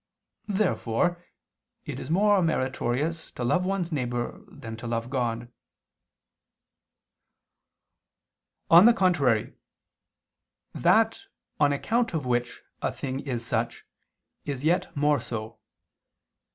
[0.47, 1.23] Therefore
[1.85, 5.53] it is more meritorious to love one's neighbor than to love God.
[8.71, 9.53] On the contrary,
[10.73, 11.25] That
[11.59, 13.83] on account of which a thing is such,
[14.43, 15.59] is yet more so.